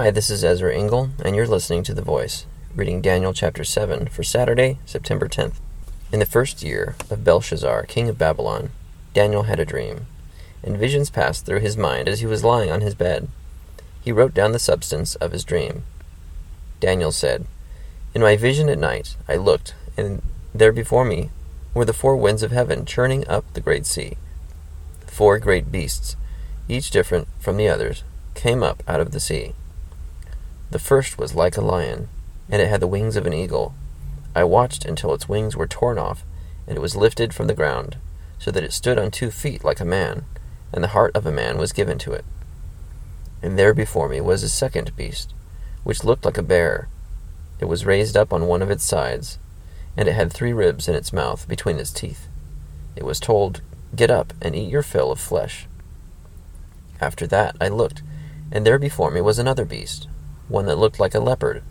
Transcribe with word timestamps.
Hi, 0.00 0.10
this 0.10 0.30
is 0.30 0.42
Ezra 0.42 0.74
Engel, 0.74 1.10
and 1.22 1.36
you're 1.36 1.46
listening 1.46 1.82
to 1.82 1.92
The 1.92 2.00
Voice, 2.00 2.46
reading 2.74 3.02
Daniel 3.02 3.34
chapter 3.34 3.64
7 3.64 4.06
for 4.06 4.22
Saturday, 4.22 4.78
September 4.86 5.28
10th. 5.28 5.56
In 6.10 6.20
the 6.20 6.24
first 6.24 6.62
year 6.62 6.96
of 7.10 7.22
Belshazzar, 7.22 7.84
king 7.84 8.08
of 8.08 8.16
Babylon, 8.16 8.70
Daniel 9.12 9.42
had 9.42 9.60
a 9.60 9.66
dream, 9.66 10.06
and 10.62 10.78
visions 10.78 11.10
passed 11.10 11.44
through 11.44 11.60
his 11.60 11.76
mind 11.76 12.08
as 12.08 12.20
he 12.20 12.26
was 12.26 12.42
lying 12.42 12.70
on 12.70 12.80
his 12.80 12.94
bed. 12.94 13.28
He 14.00 14.10
wrote 14.10 14.32
down 14.32 14.52
the 14.52 14.58
substance 14.58 15.16
of 15.16 15.32
his 15.32 15.44
dream. 15.44 15.84
Daniel 16.80 17.12
said, 17.12 17.44
In 18.14 18.22
my 18.22 18.38
vision 18.38 18.70
at 18.70 18.78
night 18.78 19.16
I 19.28 19.36
looked, 19.36 19.74
and 19.98 20.22
there 20.54 20.72
before 20.72 21.04
me 21.04 21.28
were 21.74 21.84
the 21.84 21.92
four 21.92 22.16
winds 22.16 22.42
of 22.42 22.52
heaven 22.52 22.86
churning 22.86 23.28
up 23.28 23.44
the 23.52 23.60
great 23.60 23.84
sea. 23.84 24.16
Four 25.06 25.38
great 25.38 25.70
beasts, 25.70 26.16
each 26.70 26.90
different 26.90 27.28
from 27.38 27.58
the 27.58 27.68
others, 27.68 28.02
came 28.32 28.62
up 28.62 28.82
out 28.88 29.00
of 29.00 29.10
the 29.10 29.20
sea. 29.20 29.52
The 30.70 30.78
first 30.78 31.18
was 31.18 31.34
like 31.34 31.56
a 31.56 31.62
lion, 31.62 32.08
and 32.48 32.62
it 32.62 32.68
had 32.68 32.80
the 32.80 32.86
wings 32.86 33.16
of 33.16 33.26
an 33.26 33.32
eagle. 33.34 33.74
I 34.34 34.44
watched 34.44 34.84
until 34.84 35.12
its 35.12 35.28
wings 35.28 35.56
were 35.56 35.66
torn 35.66 35.98
off, 35.98 36.24
and 36.66 36.76
it 36.76 36.80
was 36.80 36.94
lifted 36.94 37.34
from 37.34 37.48
the 37.48 37.54
ground, 37.54 37.96
so 38.38 38.52
that 38.52 38.62
it 38.62 38.72
stood 38.72 38.96
on 38.98 39.10
two 39.10 39.32
feet 39.32 39.64
like 39.64 39.80
a 39.80 39.84
man, 39.84 40.24
and 40.72 40.84
the 40.84 40.88
heart 40.88 41.14
of 41.16 41.26
a 41.26 41.32
man 41.32 41.58
was 41.58 41.72
given 41.72 41.98
to 41.98 42.12
it. 42.12 42.24
And 43.42 43.58
there 43.58 43.74
before 43.74 44.08
me 44.08 44.20
was 44.20 44.44
a 44.44 44.48
second 44.48 44.94
beast, 44.94 45.34
which 45.82 46.04
looked 46.04 46.24
like 46.24 46.38
a 46.38 46.42
bear. 46.42 46.88
It 47.58 47.64
was 47.64 47.84
raised 47.84 48.16
up 48.16 48.32
on 48.32 48.46
one 48.46 48.62
of 48.62 48.70
its 48.70 48.84
sides, 48.84 49.38
and 49.96 50.08
it 50.08 50.12
had 50.12 50.32
three 50.32 50.52
ribs 50.52 50.88
in 50.88 50.94
its 50.94 51.12
mouth 51.12 51.48
between 51.48 51.78
its 51.78 51.90
teeth. 51.90 52.28
It 52.94 53.04
was 53.04 53.18
told, 53.18 53.60
Get 53.96 54.10
up 54.10 54.32
and 54.40 54.54
eat 54.54 54.70
your 54.70 54.84
fill 54.84 55.10
of 55.10 55.18
flesh. 55.18 55.66
After 57.00 57.26
that 57.26 57.56
I 57.60 57.68
looked, 57.68 58.02
and 58.52 58.64
there 58.64 58.78
before 58.78 59.10
me 59.10 59.20
was 59.20 59.38
another 59.38 59.64
beast, 59.64 60.06
one 60.50 60.66
that 60.66 60.78
looked 60.78 61.00
like 61.00 61.14
a 61.14 61.20
leopard, 61.20 61.62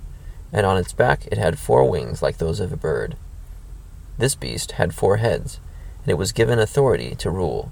and 0.52 0.66
on 0.66 0.78
its 0.78 0.94
back 0.94 1.28
it 1.28 1.38
had 1.38 1.60
four 1.60 1.90
wings 1.90 2.22
like 2.22 2.38
those 2.38 2.60
of 2.60 2.72
a 2.72 2.78
bird. 2.78 3.16
This 4.18 4.36
beast 4.36 4.74
had 4.74 4.96
four 4.96 5.18
heads, 5.18 5.60
and 6.02 6.12
it 6.12 6.18
was 6.18 6.32
given 6.32 6.60
authority 6.60 7.16
to 7.16 7.30
rule. 7.30 7.72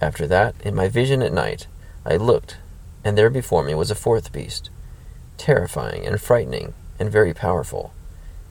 After 0.00 0.26
that, 0.26 0.54
in 0.62 0.74
my 0.74 0.88
vision 0.88 1.22
at 1.22 1.32
night, 1.32 1.66
I 2.04 2.16
looked, 2.16 2.56
and 3.04 3.16
there 3.16 3.30
before 3.30 3.62
me 3.62 3.74
was 3.74 3.90
a 3.90 3.94
fourth 3.94 4.32
beast, 4.32 4.70
terrifying 5.36 6.06
and 6.06 6.20
frightening 6.20 6.74
and 6.98 7.10
very 7.10 7.32
powerful. 7.32 7.92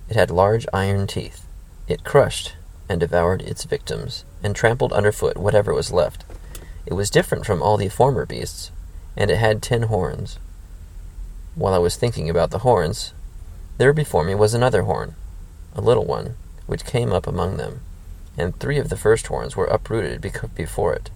It 0.09 0.15
had 0.15 0.31
large 0.31 0.65
iron 0.73 1.07
teeth. 1.07 1.45
It 1.87 2.03
crushed 2.03 2.55
and 2.89 2.99
devoured 2.99 3.41
its 3.41 3.65
victims, 3.65 4.23
and 4.41 4.55
trampled 4.55 4.93
underfoot 4.93 5.37
whatever 5.37 5.73
was 5.73 5.91
left. 5.91 6.23
It 6.85 6.93
was 6.93 7.09
different 7.09 7.45
from 7.45 7.61
all 7.61 7.77
the 7.77 7.89
former 7.89 8.25
beasts, 8.25 8.71
and 9.17 9.29
it 9.29 9.37
had 9.37 9.61
ten 9.61 9.83
horns. 9.83 10.39
While 11.57 11.73
I 11.73 11.79
was 11.79 11.95
thinking 11.95 12.29
about 12.29 12.51
the 12.51 12.59
horns, 12.59 13.13
there 13.79 13.91
before 13.91 14.23
me 14.23 14.35
was 14.35 14.53
another 14.53 14.83
horn, 14.83 15.15
a 15.73 15.81
little 15.81 16.05
one, 16.05 16.37
which 16.67 16.85
came 16.85 17.11
up 17.11 17.25
among 17.25 17.57
them, 17.57 17.81
and 18.37 18.55
three 18.59 18.77
of 18.77 18.89
the 18.89 18.95
first 18.95 19.25
horns 19.25 19.55
were 19.55 19.65
uprooted 19.65 20.21
before 20.53 20.93
it. 20.93 21.09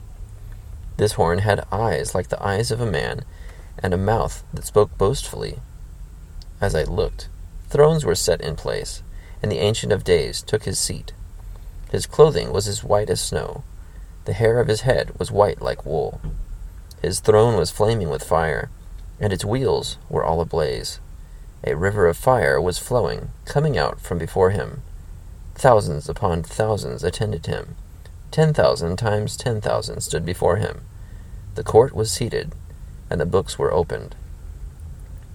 This 0.98 1.11
horn 1.11 1.39
had 1.39 1.67
eyes 1.72 2.16
like 2.16 2.30
the 2.30 2.44
eyes 2.44 2.72
of 2.72 2.81
a 2.81 2.89
man, 2.89 3.23
and 3.83 3.94
a 3.94 3.98
mouth 3.98 4.44
that 4.52 4.66
spoke 4.66 4.98
boastfully. 4.98 5.59
As 6.59 6.73
I 6.73 6.86
looked, 6.86 7.30
thrones 7.70 8.03
were 8.03 8.16
set 8.16 8.42
in 8.42 8.55
place, 8.55 9.03
and 9.44 9.52
the 9.52 9.59
Ancient 9.59 9.94
of 9.94 10.03
Days 10.03 10.42
took 10.42 10.64
his 10.64 10.80
seat. 10.80 11.14
His 11.92 12.08
clothing 12.08 12.52
was 12.52 12.67
as 12.67 12.83
white 12.83 13.11
as 13.11 13.22
snow. 13.22 13.64
The 14.26 14.33
hair 14.33 14.59
of 14.59 14.70
his 14.70 14.81
head 14.81 15.20
was 15.20 15.30
white 15.30 15.61
like 15.61 15.86
wool. 15.86 16.20
His 17.00 17.20
throne 17.20 17.58
was 17.58 17.70
flaming 17.70 18.09
with 18.09 18.23
fire, 18.23 18.72
and 19.22 19.31
its 19.31 19.45
wheels 19.45 19.97
were 20.09 20.25
all 20.25 20.41
ablaze. 20.41 21.00
A 21.64 21.75
river 21.75 22.08
of 22.08 22.17
fire 22.17 22.59
was 22.59 22.80
flowing, 22.80 23.30
coming 23.45 23.77
out 23.77 24.02
from 24.02 24.17
before 24.17 24.50
him. 24.50 24.81
Thousands 25.53 26.09
upon 26.09 26.41
thousands 26.41 27.03
attended 27.03 27.45
him. 27.45 27.76
Ten 28.32 28.54
thousand 28.54 28.98
times 28.98 29.37
ten 29.37 29.61
thousand 29.61 30.02
stood 30.02 30.26
before 30.26 30.55
him. 30.55 30.82
The 31.54 31.64
court 31.64 31.93
was 31.93 32.11
seated, 32.11 32.54
and 33.09 33.21
the 33.21 33.26
books 33.26 33.59
were 33.59 33.71
opened. 33.71 34.15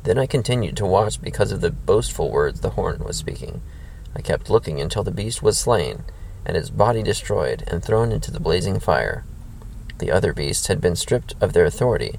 Then 0.03 0.19
I 0.19 0.27
continued 0.27 0.77
to 0.79 0.87
watch 0.87 1.23
because 1.23 1.53
of 1.53 1.61
the 1.61 1.71
boastful 1.71 2.31
words 2.31 2.61
the 2.61 2.71
horn 2.71 3.05
was 3.05 3.17
speaking. 3.17 3.61
I 4.17 4.21
kept 4.21 4.51
looking 4.51 4.81
until 4.81 5.05
the 5.05 5.11
beast 5.11 5.43
was 5.43 5.59
slain, 5.59 6.05
and 6.45 6.57
its 6.57 6.71
body 6.71 7.03
destroyed 7.03 7.63
and 7.69 7.85
thrown 7.85 8.11
into 8.11 8.31
the 8.31 8.41
blazing 8.41 8.81
fire. 8.81 9.25
The 9.99 10.11
other 10.11 10.33
beasts 10.33 10.67
had 10.67 10.81
been 10.81 10.97
stripped 10.97 11.35
of 11.41 11.53
their 11.53 11.65
authority, 11.65 12.19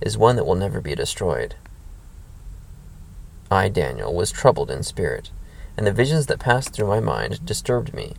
is 0.00 0.18
one 0.18 0.36
that 0.36 0.44
will 0.44 0.54
never 0.54 0.80
be 0.80 0.94
destroyed. 0.94 1.54
I, 3.50 3.68
Daniel, 3.68 4.14
was 4.14 4.30
troubled 4.30 4.70
in 4.70 4.82
spirit, 4.82 5.30
and 5.76 5.86
the 5.86 5.92
visions 5.92 6.26
that 6.26 6.38
passed 6.38 6.72
through 6.72 6.88
my 6.88 7.00
mind 7.00 7.44
disturbed 7.46 7.94
me. 7.94 8.14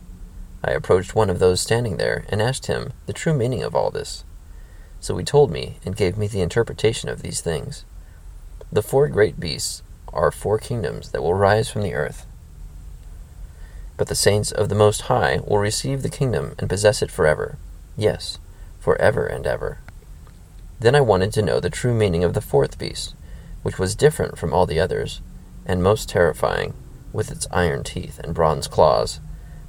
I 0.64 0.72
approached 0.72 1.14
one 1.14 1.30
of 1.30 1.38
those 1.38 1.60
standing 1.60 1.96
there 1.96 2.24
and 2.28 2.42
asked 2.42 2.66
him 2.66 2.92
the 3.06 3.12
true 3.12 3.34
meaning 3.34 3.62
of 3.62 3.74
all 3.74 3.90
this. 3.90 4.24
So 5.00 5.16
he 5.16 5.24
told 5.24 5.50
me 5.50 5.78
and 5.84 5.96
gave 5.96 6.18
me 6.18 6.26
the 6.26 6.42
interpretation 6.42 7.08
of 7.08 7.22
these 7.22 7.40
things. 7.40 7.84
The 8.70 8.82
four 8.82 9.08
great 9.08 9.40
beasts 9.40 9.82
are 10.12 10.30
four 10.30 10.58
kingdoms 10.58 11.10
that 11.10 11.22
will 11.22 11.34
rise 11.34 11.70
from 11.70 11.82
the 11.82 11.94
earth. 11.94 12.26
But 13.96 14.08
the 14.08 14.14
saints 14.14 14.52
of 14.52 14.68
the 14.68 14.74
Most 14.74 15.02
High 15.02 15.40
will 15.46 15.58
receive 15.58 16.02
the 16.02 16.08
kingdom 16.08 16.54
and 16.58 16.68
possess 16.68 17.02
it 17.02 17.10
forever. 17.10 17.56
Yes, 17.96 18.38
forever 18.78 19.26
and 19.26 19.46
ever. 19.46 19.78
Then 20.80 20.94
I 20.94 21.02
wanted 21.02 21.32
to 21.34 21.42
know 21.42 21.60
the 21.60 21.68
true 21.68 21.94
meaning 21.94 22.24
of 22.24 22.32
the 22.32 22.40
fourth 22.40 22.78
beast, 22.78 23.14
which 23.62 23.78
was 23.78 23.94
different 23.94 24.38
from 24.38 24.54
all 24.54 24.64
the 24.64 24.80
others, 24.80 25.20
and 25.66 25.82
most 25.82 26.08
terrifying, 26.08 26.72
with 27.12 27.30
its 27.30 27.46
iron 27.50 27.84
teeth 27.84 28.18
and 28.18 28.34
bronze 28.34 28.66
claws, 28.66 29.20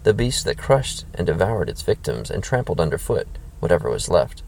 the 0.03 0.13
beast 0.13 0.45
that 0.45 0.57
crushed 0.57 1.05
and 1.13 1.27
devoured 1.27 1.69
its 1.69 1.81
victims 1.81 2.31
and 2.31 2.41
trampled 2.41 2.79
underfoot 2.79 3.27
whatever 3.59 3.89
was 3.89 4.09
left. 4.09 4.41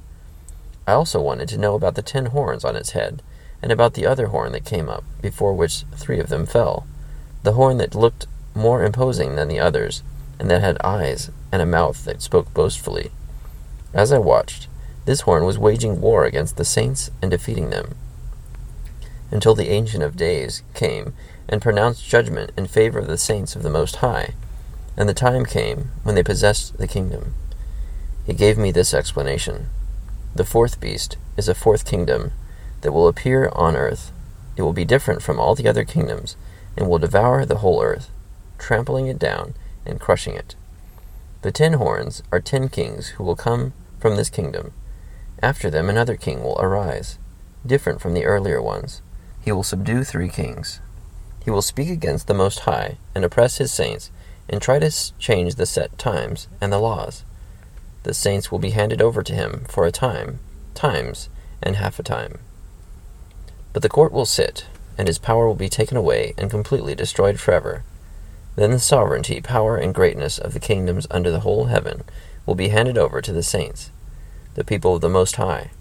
I 0.87 0.93
also 0.93 1.21
wanted 1.21 1.49
to 1.49 1.57
know 1.57 1.75
about 1.75 1.95
the 1.95 2.01
ten 2.01 2.27
horns 2.27 2.63
on 2.63 2.77
its 2.77 2.91
head, 2.91 3.21
and 3.61 3.71
about 3.71 3.93
the 3.93 4.05
other 4.05 4.27
horn 4.27 4.53
that 4.53 4.65
came 4.65 4.89
up, 4.89 5.03
before 5.21 5.53
which 5.53 5.83
three 5.95 6.19
of 6.19 6.29
them 6.29 6.45
fell, 6.45 6.87
the 7.43 7.53
horn 7.53 7.77
that 7.77 7.93
looked 7.93 8.25
more 8.55 8.83
imposing 8.83 9.35
than 9.35 9.49
the 9.49 9.59
others, 9.59 10.01
and 10.39 10.49
that 10.49 10.61
had 10.61 10.77
eyes 10.81 11.29
and 11.51 11.61
a 11.61 11.65
mouth 11.65 12.05
that 12.05 12.21
spoke 12.21 12.53
boastfully. 12.53 13.11
As 13.93 14.11
I 14.11 14.17
watched, 14.17 14.67
this 15.05 15.21
horn 15.21 15.45
was 15.45 15.57
waging 15.57 16.01
war 16.01 16.25
against 16.25 16.57
the 16.57 16.65
saints 16.65 17.11
and 17.21 17.31
defeating 17.31 17.69
them, 17.69 17.95
until 19.31 19.55
the 19.55 19.69
Ancient 19.69 20.03
of 20.03 20.15
Days 20.15 20.63
came 20.73 21.13
and 21.49 21.61
pronounced 21.61 22.07
judgment 22.07 22.51
in 22.57 22.67
favor 22.67 22.99
of 22.99 23.07
the 23.07 23.17
saints 23.17 23.55
of 23.55 23.63
the 23.63 23.69
Most 23.69 23.97
High, 23.97 24.33
and 24.95 25.09
the 25.09 25.13
time 25.13 25.45
came 25.45 25.91
when 26.03 26.15
they 26.15 26.23
possessed 26.23 26.77
the 26.77 26.87
kingdom. 26.87 27.33
He 28.25 28.33
gave 28.33 28.57
me 28.57 28.71
this 28.71 28.93
explanation 28.93 29.67
The 30.35 30.45
fourth 30.45 30.79
beast 30.79 31.17
is 31.35 31.49
a 31.49 31.55
fourth 31.55 31.85
kingdom 31.85 32.31
that 32.81 32.91
will 32.91 33.07
appear 33.07 33.49
on 33.53 33.75
earth. 33.75 34.11
It 34.55 34.61
will 34.61 34.73
be 34.73 34.85
different 34.85 35.21
from 35.21 35.39
all 35.39 35.55
the 35.55 35.67
other 35.67 35.83
kingdoms, 35.83 36.35
and 36.77 36.87
will 36.87 36.99
devour 36.99 37.45
the 37.45 37.57
whole 37.57 37.81
earth 37.81 38.09
trampling 38.63 39.07
it 39.07 39.19
down 39.19 39.53
and 39.85 39.99
crushing 39.99 40.35
it. 40.35 40.55
The 41.41 41.51
ten 41.51 41.73
horns 41.73 42.23
are 42.31 42.39
ten 42.39 42.69
kings 42.69 43.09
who 43.09 43.23
will 43.23 43.35
come 43.35 43.73
from 43.99 44.15
this 44.15 44.29
kingdom. 44.29 44.71
After 45.41 45.69
them 45.69 45.89
another 45.89 46.15
king 46.15 46.43
will 46.43 46.59
arise, 46.59 47.17
different 47.65 48.01
from 48.01 48.13
the 48.13 48.25
earlier 48.25 48.61
ones. 48.61 49.01
He 49.41 49.51
will 49.51 49.63
subdue 49.63 50.03
three 50.03 50.29
kings. 50.29 50.79
He 51.43 51.51
will 51.51 51.61
speak 51.61 51.89
against 51.89 52.27
the 52.27 52.33
Most 52.33 52.59
High 52.59 52.97
and 53.13 53.25
oppress 53.25 53.57
his 53.57 53.73
saints 53.73 54.11
and 54.49 54.61
try 54.61 54.79
to 54.79 54.91
change 55.19 55.55
the 55.55 55.65
set 55.65 55.97
times 55.97 56.47
and 56.61 56.71
the 56.71 56.79
laws. 56.79 57.23
The 58.03 58.13
saints 58.13 58.51
will 58.51 58.59
be 58.59 58.71
handed 58.71 59.01
over 59.01 59.23
to 59.23 59.33
him 59.33 59.65
for 59.67 59.85
a 59.85 59.91
time, 59.91 60.39
times, 60.73 61.29
and 61.61 61.77
half 61.77 61.99
a 61.99 62.03
time. 62.03 62.39
But 63.71 63.81
the 63.81 63.89
court 63.89 64.11
will 64.11 64.25
sit, 64.25 64.67
and 64.97 65.07
his 65.07 65.17
power 65.17 65.47
will 65.47 65.55
be 65.55 65.69
taken 65.69 65.97
away 65.97 66.33
and 66.37 66.49
completely 66.49 66.95
destroyed 66.95 67.39
forever. 67.39 67.83
Then 68.55 68.71
the 68.71 68.79
sovereignty, 68.79 69.41
power, 69.41 69.77
and 69.77 69.95
greatness 69.95 70.37
of 70.37 70.53
the 70.53 70.59
kingdoms 70.59 71.07
under 71.09 71.31
the 71.31 71.39
whole 71.39 71.65
heaven 71.65 72.03
will 72.45 72.55
be 72.55 72.69
handed 72.69 72.97
over 72.97 73.21
to 73.21 73.31
the 73.31 73.41
saints, 73.41 73.89
the 74.55 74.63
people 74.63 74.95
of 74.95 75.01
the 75.01 75.09
Most 75.09 75.35
High. 75.37 75.71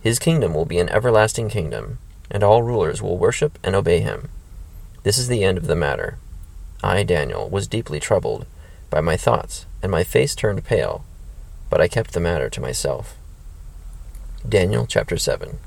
His 0.00 0.18
kingdom 0.18 0.54
will 0.54 0.64
be 0.64 0.78
an 0.78 0.88
everlasting 0.88 1.48
kingdom, 1.48 1.98
and 2.30 2.42
all 2.42 2.62
rulers 2.62 3.02
will 3.02 3.18
worship 3.18 3.58
and 3.64 3.74
obey 3.74 4.00
him. 4.00 4.28
This 5.02 5.18
is 5.18 5.28
the 5.28 5.44
end 5.44 5.58
of 5.58 5.66
the 5.66 5.76
matter. 5.76 6.18
I, 6.82 7.02
Daniel, 7.02 7.48
was 7.48 7.66
deeply 7.66 7.98
troubled 7.98 8.46
by 8.90 9.00
my 9.00 9.16
thoughts, 9.16 9.66
and 9.82 9.90
my 9.90 10.04
face 10.04 10.34
turned 10.34 10.64
pale, 10.64 11.04
but 11.70 11.80
I 11.80 11.88
kept 11.88 12.12
the 12.12 12.20
matter 12.20 12.48
to 12.50 12.60
myself. 12.60 13.16
Daniel 14.48 14.86
chapter 14.86 15.16
7. 15.16 15.58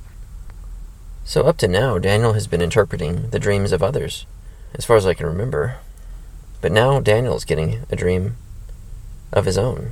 So, 1.24 1.44
up 1.44 1.58
to 1.58 1.68
now, 1.68 1.98
Daniel 1.98 2.34
has 2.34 2.48
been 2.48 2.62
interpreting 2.62 3.30
the 3.30 3.40
dreams 3.40 3.72
of 3.72 3.84
others, 3.84 4.26
as 4.74 4.86
far 4.86 4.98
as 4.98 5.06
I 5.06 5.14
can 5.14 5.28
remember. 5.28 5.78
But 6.62 6.72
now 6.72 7.00
Daniel's 7.00 7.46
getting 7.46 7.84
a 7.92 7.96
dream 7.96 8.38
of 9.32 9.46
his 9.46 9.58
own, 9.58 9.92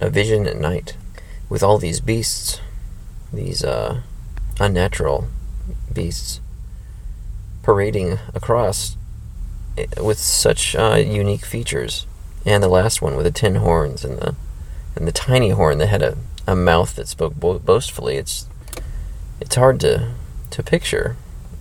a 0.00 0.10
vision 0.10 0.46
at 0.46 0.56
night, 0.56 0.96
with 1.48 1.62
all 1.62 1.78
these 1.78 2.00
beasts, 2.00 2.60
these 3.32 3.64
uh, 3.64 4.00
unnatural 4.60 5.28
beasts, 5.92 6.40
parading 7.62 8.18
across 8.34 8.96
eh, 9.76 9.86
with 10.00 10.18
such 10.18 10.74
uh, 10.76 10.94
unique 10.94 11.44
features. 11.44 12.06
And 12.44 12.62
the 12.62 12.68
last 12.68 13.02
one 13.02 13.16
with 13.16 13.24
the 13.24 13.30
tin 13.30 13.56
horns 13.56 14.04
and 14.04 14.18
the 14.18 14.34
and 14.94 15.06
the 15.06 15.12
tiny 15.12 15.50
horn 15.50 15.78
that 15.78 15.88
had 15.88 16.02
a, 16.02 16.16
a 16.46 16.56
mouth 16.56 16.96
that 16.96 17.08
spoke 17.08 17.34
bo- 17.34 17.58
boastfully. 17.58 18.16
It's 18.16 18.46
it's 19.40 19.56
hard 19.56 19.80
to 19.80 20.12
to 20.50 20.62
picture. 20.62 21.16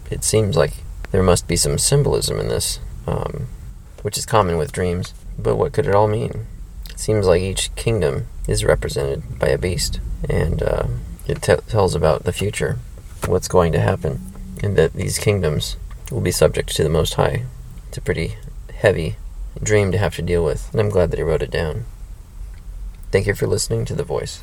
It 0.10 0.24
seems 0.24 0.56
like 0.56 0.74
there 1.12 1.24
must 1.24 1.48
be 1.48 1.56
some 1.56 1.78
symbolism 1.78 2.40
in 2.40 2.48
this, 2.48 2.80
um, 3.06 3.48
which 4.02 4.18
is 4.18 4.26
common 4.26 4.58
with 4.58 4.72
dreams. 4.72 5.14
But 5.38 5.56
what 5.56 5.74
could 5.74 5.86
it 5.88 5.96
all 5.96 6.08
mean? 6.08 6.48
It 6.98 7.02
seems 7.02 7.28
like 7.28 7.44
each 7.44 7.74
kingdom 7.76 8.26
is 8.48 8.66
represented 8.66 9.38
by 9.38 9.50
a 9.50 9.60
beast, 9.60 10.00
and 10.28 10.64
uh, 10.64 10.88
it 11.28 11.44
t- 11.44 11.56
tells 11.68 11.94
about 11.94 12.24
the 12.24 12.34
future, 12.34 12.80
what's 13.28 13.48
going 13.48 13.72
to 13.74 13.80
happen, 13.80 14.20
and 14.64 14.76
that 14.78 14.94
these 14.94 15.20
kingdoms 15.20 15.78
will 16.10 16.22
be 16.22 16.32
subject 16.32 16.76
to 16.76 16.82
the 16.82 16.90
Most 16.90 17.14
High. 17.14 17.44
It's 17.88 18.00
a 18.00 18.02
pretty 18.02 18.38
heavy 18.74 19.18
dream 19.62 19.92
to 19.92 20.00
have 20.00 20.16
to 20.16 20.24
deal 20.24 20.44
with, 20.44 20.72
and 20.72 20.82
I'm 20.82 20.90
glad 20.90 21.12
that 21.12 21.18
he 21.18 21.24
wrote 21.24 21.44
it 21.44 21.52
down. 21.52 21.86
Thank 23.12 23.28
you 23.28 23.36
for 23.36 23.46
listening 23.46 23.86
to 23.86 23.94
The 23.94 24.04
Voice. 24.04 24.42